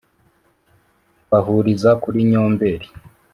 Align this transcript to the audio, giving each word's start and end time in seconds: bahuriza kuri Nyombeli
bahuriza 1.29 1.91
kuri 2.03 2.19
Nyombeli 2.29 2.87